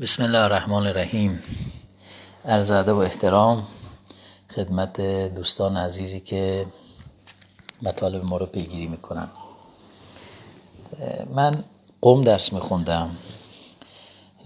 [0.00, 1.42] بسم الله الرحمن الرحیم
[2.44, 3.66] عرض ادب و احترام
[4.54, 5.00] خدمت
[5.34, 6.66] دوستان عزیزی که
[7.82, 9.28] مطالب ما رو پیگیری می‌کنن.
[11.34, 11.64] من
[12.00, 13.16] قوم درس میخوندم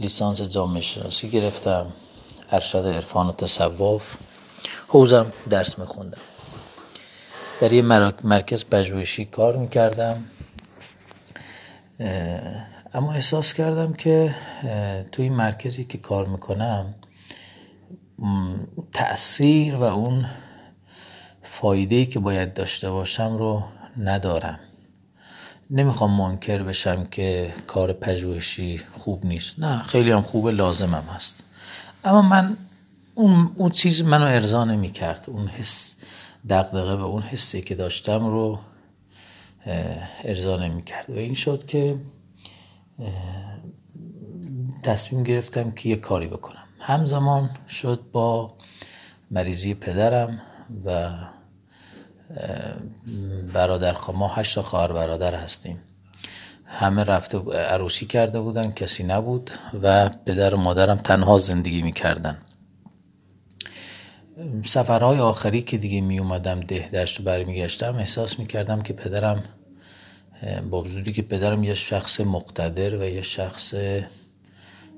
[0.01, 1.93] لیسانس جامعه شناسی گرفتم
[2.51, 4.17] ارشد عرفان و تصوف
[4.89, 6.19] حوزم درس میخوندم.
[7.61, 7.83] در یه
[8.25, 10.25] مرکز پژوهشی کار می‌کردم.
[12.95, 14.35] اما احساس کردم که
[15.13, 16.95] توی مرکزی که کار می‌کنم
[18.93, 20.27] تأثیر و اون
[21.43, 23.65] فایده که باید داشته باشم رو
[23.99, 24.61] ندارم.
[25.71, 29.59] نمی‌خوام منکر بشم که کار پژوهشی خوب نیست.
[29.59, 31.43] نه خیلی هم خوبه لازمم هست.
[32.05, 32.57] اما من
[33.15, 35.25] اون, اون چیز منو ارضا نمی‌کرد.
[35.29, 35.97] اون حس
[36.49, 38.59] دقدقه و اون حسی که داشتم رو
[40.25, 41.11] ارضا نمی‌کرد.
[41.11, 41.97] و این شد که
[44.83, 46.65] تصمیم گرفتم که یه کاری بکنم.
[46.79, 48.55] همزمان شد با
[49.31, 50.41] مریضی پدرم
[50.85, 51.11] و
[53.55, 55.79] برادر ما هشت خواهر برادر هستیم.
[56.65, 59.51] همه رفته عروسی کرده بودن کسی نبود
[59.83, 62.39] و پدر و مادرم تنها زندگی می‌کردن.
[64.65, 69.45] سفرهای آخری که دیگه می اومدم ده دشت و برمیگشتم احساس می‌کردم که پدرم
[70.71, 73.75] با وجودی که پدرم یه شخص مقتدر و یه شخص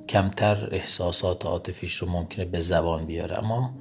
[0.08, 3.38] کمتر احساسات عاطفیش رو ممکنه به زبان بیاره.
[3.38, 3.74] اما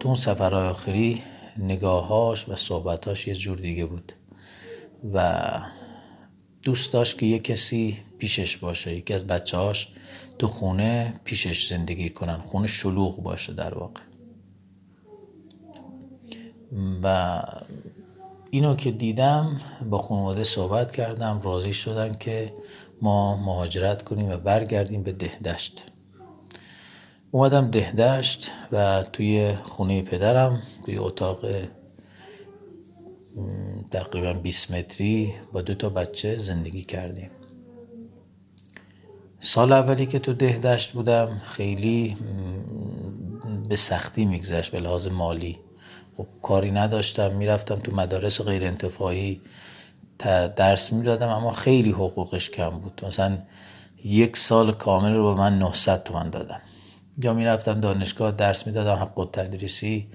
[0.00, 1.22] تو اون سفرهای آخری
[1.58, 4.12] نگاهاش و صحبتاش یه جور دیگه بود
[5.14, 5.50] و
[6.62, 8.96] دوست داشت که یه کسی پیشش باشه.
[8.96, 9.88] یکی از بچه هاش
[10.38, 14.00] تو خونه پیشش زندگی کنن خونه شلوغ باشه در واقع.
[17.02, 17.42] و
[18.50, 22.52] اینو که دیدم با خانواده صحبت کردم راضی شدن که
[23.02, 25.86] ما مهاجرت کنیم و برگردیم به دهدشت.
[27.30, 31.46] اومدم دهدشت و توی خونه پدرم توی اتاق
[33.90, 37.30] تقریبا 20 متری با دو تا بچه زندگی کردیم.
[39.40, 42.16] سال اولی که تو دهدشت بودم خیلی
[43.68, 45.58] به سختی میگذشت به لحاظ مالی.
[46.20, 49.40] خب کاری نداشتم می‌رفتم تو مدارس غیر انتفاعی
[50.56, 53.00] درس می‌دادم اما خیلی حقوقش کم بود.
[53.06, 53.38] مثلا
[54.04, 56.60] یک سال کامل رو به من 900 تومن دادم
[57.22, 60.08] یا می‌رفتم دانشگاه درس می‌دادم حق تدریسی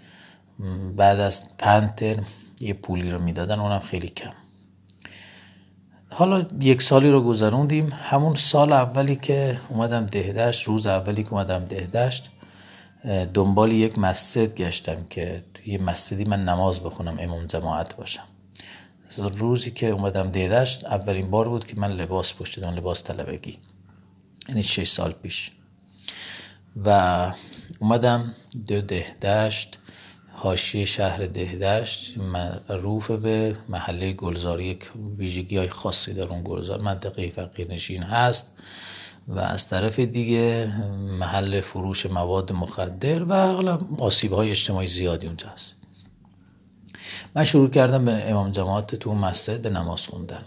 [0.95, 2.17] بعد از پنج
[2.59, 4.33] یه پولی رو می‌دادن اونم خیلی کم.
[6.09, 7.93] حالا یک سالی رو گذروندیم.
[8.03, 12.29] همون سال اولی که اومدم دهدشت روز اولی که اومدم دهدشت
[13.33, 18.23] دنبال یک مسجد گشتم که توی مسجدی من نماز بخونم امام جماعت باشم.
[19.17, 23.57] روزی که اومدم دیدشت اولین بار بود که من لباس پوشیدم لباس طلبگی.
[24.49, 25.51] یعنی شش سال پیش.
[26.85, 27.31] و
[27.79, 28.35] اومدم
[28.67, 29.77] دو دهدشت
[30.33, 37.29] حاشیه شهر دهدشت معروف به محله گلزاری یک ویژگی های خاصی در اون گلزار منطقه
[37.29, 38.53] فقیر نشین هست.
[39.27, 40.73] و از طرف دیگه
[41.19, 45.75] محل فروش مواد مخدر و حالا آسیب های اجتماعی زیادی اونجا هست.
[47.35, 50.43] من شروع کردم به امام جماعت تو مسجد به نماز خوندن.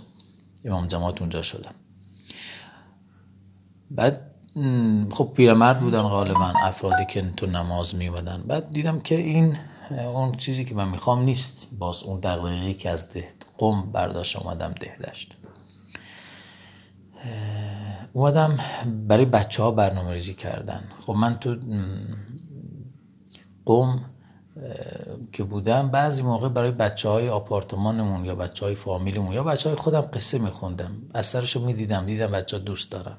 [0.65, 1.75] امام جماعت اونجا شدم.
[3.91, 4.21] بعد
[5.11, 8.11] خب پیرمرد بودن غالبا افرادی که تو نماز می
[8.47, 9.57] بعد دیدم که این
[9.91, 11.67] اون چیزی که من می‌خوام نیست.
[11.79, 13.29] باز اون دقیقی که از ده
[13.59, 15.37] قم برداشت اومدم داشت
[18.19, 18.59] اومدم
[19.09, 20.85] برای بچه ها برنامه ریزی کردن.
[21.07, 21.57] خب من تو
[23.67, 24.05] قوم
[25.33, 29.79] که بودم بعضی موقع برای بچه های آپارتمانمون یا بچه های فامیلمون یا بچه های
[29.79, 30.93] خودم قصه میخوندم.
[31.15, 33.17] اثرش رو می‌دیدم دیدم بچه ها دوست دارم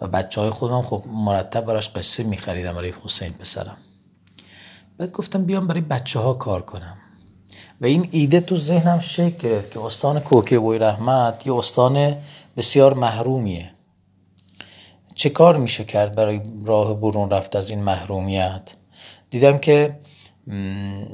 [0.00, 3.76] و بچه های خودم خب مرتب براش قصه میخریدم برای حسین پسرم.
[4.98, 6.96] بعد گفتم بیام برای بچه ها کار کنم.
[7.80, 12.16] و این ایده تو ذهنم شکل گرفت که استان کوکه بوی رحمت یه استان
[12.56, 13.70] بسیار محرومیه.
[15.20, 18.74] چه کار میشه کرد برای راه برون رفت از این محرومیت؟
[19.30, 19.98] دیدم که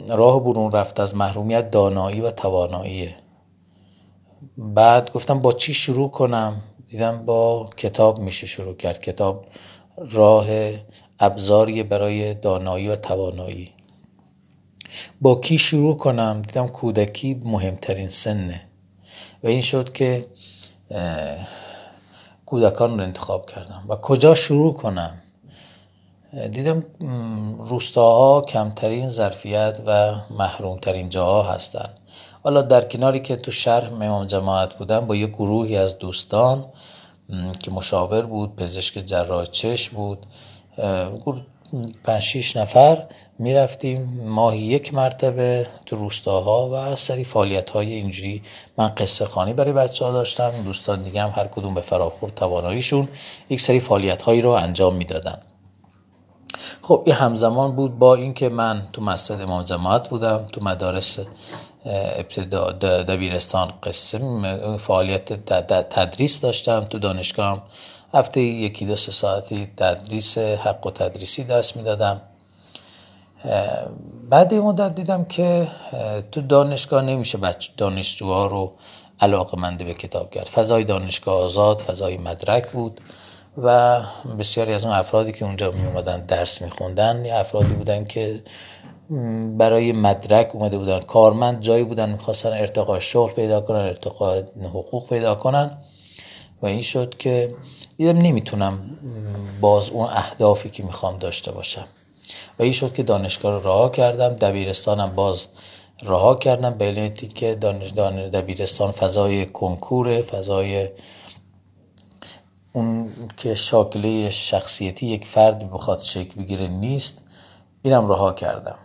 [0.08, 3.16] راه برون رفت از محرومیت دانایی و تواناییه.
[4.58, 9.00] بعد گفتم با چی شروع کنم؟ دیدم با کتاب میشه شروع کرد.
[9.00, 9.46] کتاب
[10.10, 10.46] راه
[11.20, 13.72] ابزاری برای دانایی و توانایی.
[15.20, 18.62] با کی شروع کنم؟ دیدم کودکی مهمترین سنه.
[19.42, 20.26] و این شد که
[22.46, 25.14] کودکان رو انتخاب کردم و کجا شروع کنم؟
[26.52, 26.84] دیدم
[27.58, 31.90] روستاها کمترین ظرفیت و محرومترین جاها هستند
[32.44, 36.64] حالا در کناری که تو شهر امام جماعت بودم با یه گروهی از دوستان
[37.62, 40.26] که مشاور بود پزشک جراح چشم بود
[42.04, 43.06] پنج شیش نفر
[43.38, 44.20] می‌رفتیم.
[44.24, 48.42] ماهی یک مرتبه تو روستاها و سری فعالیت های اینجوری.
[48.78, 50.52] من قصه خانی برای بچه ها داشتم.
[50.64, 53.08] دوستان دیگه هم هر کدوم به فراخور تواناییشون
[53.50, 55.38] یک سری فعالیت هایی رو انجام می‌دادن.
[56.82, 61.18] خب این همزمان بود با اینکه من تو مسجد امام جماعت بودم تو مدارس
[61.86, 62.72] ابتدا
[63.02, 64.18] دبیرستان قصه
[64.76, 65.32] فعالیت
[65.90, 66.84] تدریس داشتم.
[66.84, 67.66] تو دانشگاه
[68.16, 72.20] هفته یکی دو سه ساعتی تدریس حق و تدریسی دست می‌دادم.
[74.30, 75.68] بعد این مدت دیدم که
[76.32, 78.72] تو دانشگاه نمیشه بچه دانشجوها رو
[79.20, 80.46] علاقه منده به کتاب کرد.
[80.46, 83.00] فضای دانشگاه آزاد فضای مدرک بود
[83.58, 84.00] و
[84.38, 88.42] بسیاری از اون افرادی که اونجا می اومدن درس میخوندن یا افرادی بودن که
[89.58, 91.00] برای مدرک اومده بودن.
[91.00, 95.78] کارمند جایی بودن می‌خواستن ارتقا شغل پیدا کنن ارتقا حقوق پیدا کنن.
[96.62, 97.54] و این شد که
[97.96, 98.78] دیدم نمی‌تونم
[99.60, 101.84] باز اون اهدافی که می‌خوام داشته باشم.
[102.58, 105.48] و این شد که دانشگاه رو رها کردم دبیرستانم باز
[106.02, 106.70] رها کردم.
[106.70, 107.92] به که دانش
[108.32, 110.88] دبیرستان فضای کنکور فضای
[112.72, 117.24] اون که شاکله شخصیتی یک فرد بخواد شکل بگیره نیست.
[117.82, 118.78] اینم رها کردم.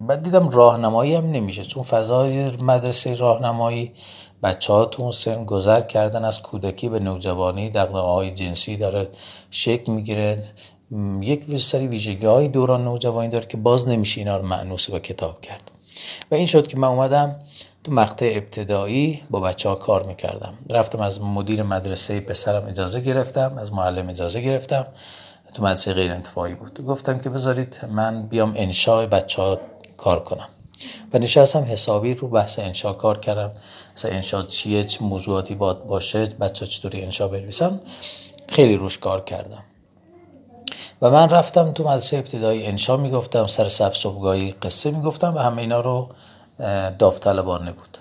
[0.00, 3.92] بعد دیدم راهنمایی هم نمیشه چون فضای مدرسه راهنمایی
[4.42, 9.08] بچه ها تو اون سن گذر کردن از کودکی به نوجوانی دقنه های جنسی داره
[9.50, 10.44] شکل می‌گیره.
[11.20, 15.40] یک سری ویژگی های دوران نوجوانی داره که باز نمیشه اینا رو معنوس به کتاب
[15.40, 15.70] کرد.
[16.30, 17.36] و این شد که من اومدم
[17.84, 20.54] تو مقطع ابتدایی با بچه ها کار می‌کردم.
[20.70, 24.86] رفتم از مدیر مدرسه پسرم اجازه گرفتم از معلم اجازه گرفتم.
[25.54, 26.84] تو مدرسه غیر انتفاعی بود.
[26.86, 29.58] گفتم که بذارید من بیام انشاء بچه ها
[29.96, 30.48] کار کنم.
[31.12, 33.52] و نشستم حسابی رو بحث انشا کار کردم.
[33.96, 37.80] مثلا انشا چیه چه موضوعاتی باید باشه بچه چطوری انشا بنویسم
[38.48, 39.64] خیلی روش کار کردم.
[41.02, 45.62] و من رفتم تو مدرسه ابتدایی انشا می‌گفتم سر صف صبحگاهی قصه می‌گفتم و همه
[45.62, 46.08] اینا رو
[46.98, 47.98] داوطلبانه بود.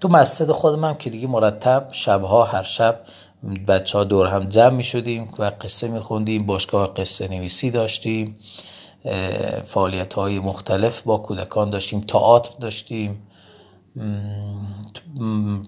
[0.00, 3.00] تو مسجد خودم هم که دیگه مرتب شبها هر شب
[3.68, 8.38] بچه ها دور هم جمع می شدیم و قصه می خوندیم باشگاه قصه نویسی داشتیم.
[9.66, 13.26] فعالیت های مختلف با کودکان داشتیم تئاتر داشتیم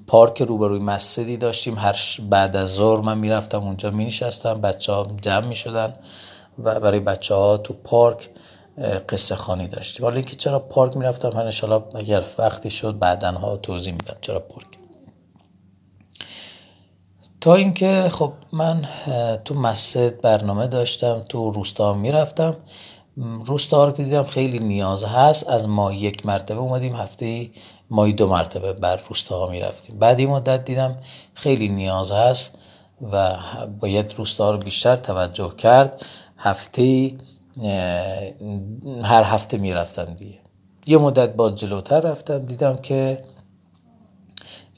[0.06, 1.78] پارک روبروی مسجدی داشتیم.
[1.78, 1.96] هر
[2.30, 5.94] بعد از ظهر من می‌رفتم اونجا می نشستم بچه ها جمع می شدن
[6.58, 8.30] و برای بچه ها تو پارک
[9.08, 10.04] قصه خانی داشتیم.
[10.04, 14.66] حالا اینکه چرا پارک می‌رفتم من انشالله اگر وقتی شد بعدنها توضیح میدم چرا پارک.
[17.40, 18.88] تا اینکه خب من
[19.44, 22.56] تو مسجد برنامه داشتم تو روستا می‌رفتم.
[23.16, 27.50] روستا رو که دیدم خیلی نیاز هست از ما یک مرتبه اومدیم هفته
[27.90, 29.98] مایی دو مرتبه بر روستا ها می‌رفتیم.
[29.98, 30.98] بعد این مدت دیدم
[31.34, 32.58] خیلی نیاز هست
[33.12, 33.36] و
[33.80, 36.02] باید روستا رو بیشتر توجه کرد.
[36.38, 37.14] هفته
[39.02, 40.38] هر هفته می‌رفتم دیگه.
[40.86, 43.24] یه مدت باز جلوتر رفتم دیدم که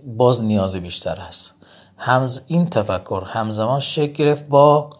[0.06, 1.54] باز نیاز بیشتر هست.
[1.96, 4.90] همز این تفکر همزمان شکل گرفت با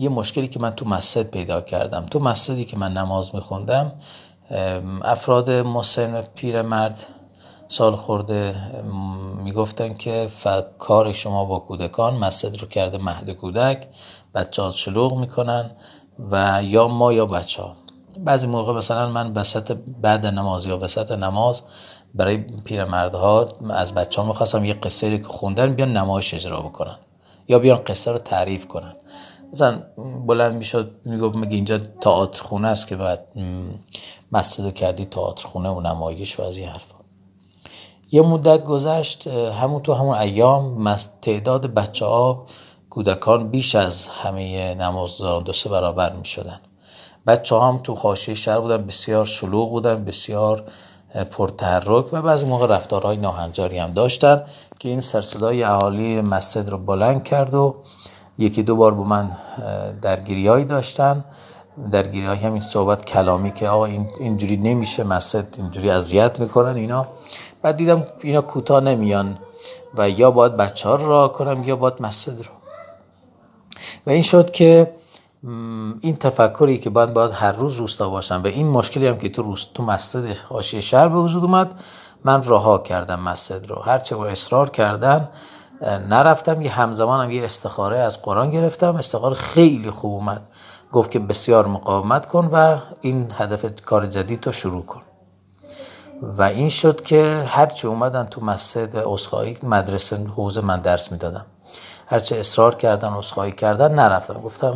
[0.00, 2.06] یه مشکلی که من تو مسجد پیدا کردم.
[2.06, 3.92] تو مسجدی که من نماز میخوندم
[5.02, 7.06] افراد مسن پیرمرد
[7.68, 8.56] سال خورده
[9.44, 10.28] می‌گفتن که
[10.78, 13.86] کار شما با کودکان مسجد رو کرده مهد کودک
[14.34, 15.70] بچه ها شلوغ می‌کنن
[16.30, 17.76] و یا ما یا بچه ها
[18.18, 21.62] بعضی موقع مثلا من وسط بعد نماز یا وسط نماز
[22.14, 26.96] برای پیرمردها از بچه ها می‌خواستم یه قصه که خوندن بیان نمایش اجرا بکنن
[27.48, 28.96] یا بیان قصه رو تعریف کنن.
[29.52, 29.82] مثلا
[30.26, 33.28] بلند می‌شد می‌گفت مگه اینجا تئاتر خونه است که بعد
[34.32, 36.96] مسجد کردی تئاتر خونه و نمایش و از این حرفا.
[38.12, 42.46] یه مدت گذشت همون تو همون ایام تعداد بچه ها
[42.90, 46.60] کودکان بیش از همه نمازداران دو سه برابر می شدن
[47.26, 50.64] بچه هم تو خاشی شهر بودن بسیار شلوغ بودن بسیار
[51.30, 54.42] پرتحرک و بعضی موقع رفتارهای ناهنجاری هم داشتن
[54.78, 57.76] که این سرصدای اهالی مسجد رو بلند کرد و
[58.38, 59.30] یکی دو بار با من
[60.02, 61.24] درگیری داشتن.
[61.92, 67.06] درگیری های همین صحبت کلامی که آقا این اینجوری نمیشه مسجد اینجوری اذیت می‌کنن اینا.
[67.62, 69.38] بعد دیدم اینا کوتاه نمیان
[69.94, 72.52] و یا باید بچه ها رو راه کنم یا باید مسجد رو.
[74.06, 74.94] و این شد که
[76.00, 79.42] این تفکری که باید باید هر روز روستا باشم و این مشکلی هم که تو
[79.42, 81.70] روست تو مسجد حاشیه شهر به وجود اومد
[82.24, 83.82] من رها کردم مسجد رو.
[83.82, 85.28] هرچه با اصرار کردم
[85.82, 88.96] نرفتم یه همزمان هم یه استخاره از قرآن گرفتم.
[88.96, 90.42] استخاره خیلی خوب اومد.
[90.92, 95.00] گفت که بسیار مقاومت کن و این هدف کار جدید رو شروع کن.
[96.22, 101.46] و این شد که هرچی اومدن تو مسجد اصخایی مدرسه حوزه من درس می‌دادم.
[102.06, 104.40] هرچه اصرار کردن و کردن نرفتم.
[104.40, 104.74] گفتم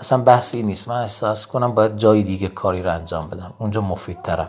[0.00, 0.88] اصلا بحثی نیست.
[0.88, 3.52] من احساس کنم باید جای دیگه کاری رو انجام بدم.
[3.58, 4.48] اونجا مفیدترم.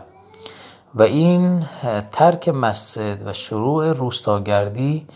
[0.94, 1.66] و این
[2.12, 5.06] ترک مسجد و شروع روستاگردی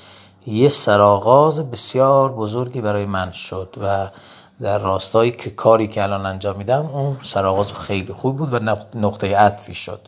[0.47, 4.09] یه سرآغاز بسیار بزرگی برای من شد و
[4.61, 8.59] در راستایی که کاری که الان انجام میدم اون سرآغاز خیلی خوب بود و
[8.95, 10.01] نقطه عطفی شد.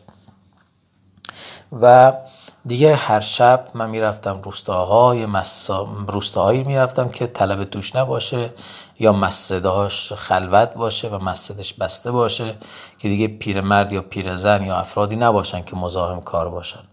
[1.81, 2.13] و
[2.65, 5.87] دیگه هر شب من می‌رفتم روستاهای مسا...
[6.07, 8.49] روستاهایی می‌رفتم که طلب توش نباشه
[8.99, 12.55] یا مسجدهاش خلوت باشه و مسجدش بسته باشه
[12.99, 16.83] که دیگه پیرمرد یا پیرزن یا افرادی نباشن که مزاحم کار باشن.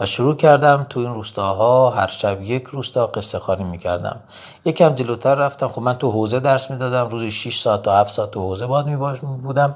[0.00, 4.20] و شروع کردم تو این روستاها هر شب یک روستا قصه خانی می‌کردم.
[4.64, 5.68] یکم جلوتر رفتم.
[5.68, 7.10] خب من تو حوزه درس می‌دادم.
[7.10, 9.74] روزی 6 ساعت تا 7 ساعت تو حوزه باد می بودم.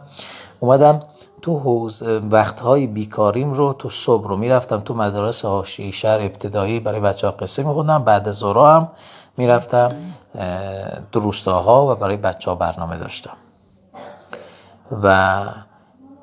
[0.60, 1.02] اومدم
[1.42, 7.00] تو حوز وقتهای بیکاریم رو تو صبح رو می‌رفتم تو مدارس حاشیه شهر ابتدایی برای
[7.00, 8.04] بچه ها قصه میخوندم.
[8.04, 8.88] بعد زورا هم
[9.36, 9.92] می‌رفتم
[11.12, 13.36] تو روستاها و برای بچه ها برنامه داشتم.
[15.02, 15.44] و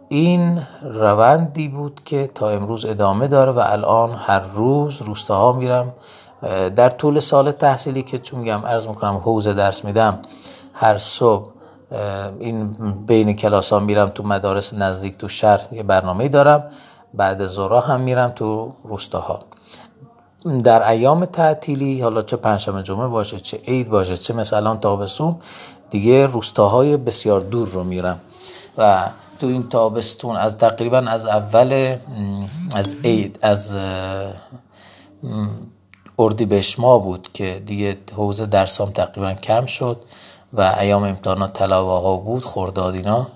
[0.09, 5.93] این روندی بود که تا امروز ادامه داره و الان هر روز روستاها میرم.
[6.75, 10.19] در طول سال تحصیلی که چون میگم عرض می‌کنم حوزه درس میدم
[10.73, 11.49] هر صبح
[12.39, 12.75] این
[13.07, 16.63] بین کلاس ها میرم تو مدارس نزدیک تو شهر یه برنامه دارم.
[17.13, 19.39] بعد زورا هم میرم تو روستاها.
[20.63, 25.35] در ایام تعطیلی حالا چه پنجشنبه جمعه باشه چه عید باشه چه مثلا تابستون
[25.89, 28.19] دیگه روستاهای بسیار دور رو میرم.
[28.77, 29.09] و
[29.39, 31.97] تو این تابستون از تقریبا از اول
[32.75, 33.75] از عید از
[36.19, 40.03] اردی ما بود که دیگه حوزه درسام تقریبا کم شد
[40.53, 43.27] و ایام امتحانات طلبه ها بود خورداد اینا.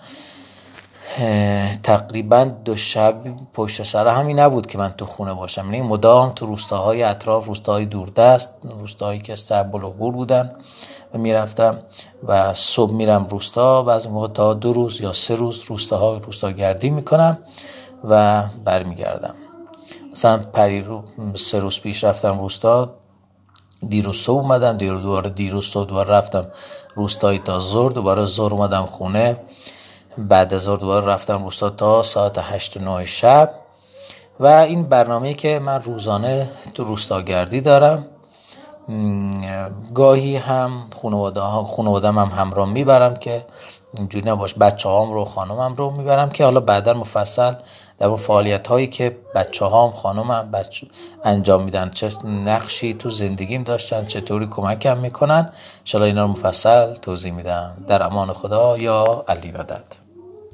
[1.84, 3.16] تقریبا دو شب
[3.54, 5.66] پشت سر همین نبود که من تو خونه باشم.
[5.66, 10.52] یعنی مدام تو روستاهای اطراف روستاهای دوردست روستاهایی که استقبال و بودن.
[11.14, 11.80] و می‌رفتم
[12.28, 16.90] و صبح میرم روستا بعضی موقع تا دو روز یا سه روز روستاها روستا گردی
[16.90, 17.38] می‌کنم
[18.04, 19.36] و برمیگردم.
[20.12, 21.04] مثلا پری رو
[21.36, 22.94] سه روز پیش رفتم روستا
[23.90, 26.48] دیروز صبح اومدم دیروز دوباره دیروز صبح دوباره رفتم
[26.96, 29.38] روستایی تا زور دوباره زور اومدم خونه.
[30.18, 33.54] بعد از ظهر دوباره رفتم روستا تا ساعت هشت و نه شب.
[34.40, 38.06] و این برنامه که من روزانه تو روستاگردی دارم
[39.94, 41.42] گاهی هم خانواده
[41.76, 43.46] خانوادم هم همراه می‌برم که
[43.98, 47.54] اینجوری نباش بچه هام رو خانمم رو می‌برم که حالا بعدا مفصل
[48.00, 50.88] در فعالیت هایی که بچه هام خانمم بچه
[51.24, 51.90] انجام میدن.
[51.90, 55.50] چه نقشی تو زندگیم داشتن چطوری کمکم می‌کنن.
[55.84, 57.86] شالا اینا رو مفصل توضیح میدم.
[57.88, 60.03] در امان خدا یا علی بدد